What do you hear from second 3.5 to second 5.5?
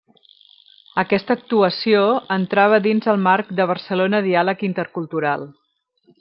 de Barcelona Diàleg Intercultural.